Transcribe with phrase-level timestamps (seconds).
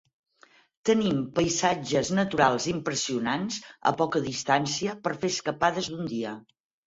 [0.89, 3.59] Tenim paisatges naturals impressionants
[3.91, 6.33] a poca distància per fer escapades d'un dia.